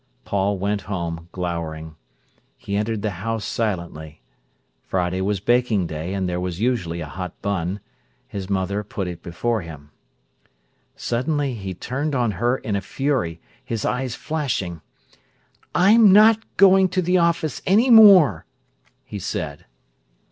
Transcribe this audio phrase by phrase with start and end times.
[0.25, 1.95] Paul went home, glowering.
[2.57, 4.23] He entered the house silently.
[4.81, 7.81] Friday was baking day, and there was usually a hot bun.
[8.27, 9.91] His mother put it before him.
[10.95, 14.81] Suddenly he turned on her in a fury, his eyes flashing:
[15.75, 18.47] "I'm not going to the office any more,"
[19.05, 19.65] he said.